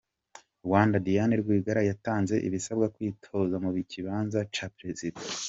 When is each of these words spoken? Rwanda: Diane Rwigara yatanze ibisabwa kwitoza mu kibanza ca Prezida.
Rwanda: 0.65 1.01
Diane 1.05 1.35
Rwigara 1.41 1.81
yatanze 1.89 2.35
ibisabwa 2.47 2.87
kwitoza 2.95 3.55
mu 3.63 3.69
kibanza 3.91 4.39
ca 4.53 4.65
Prezida. 4.77 5.19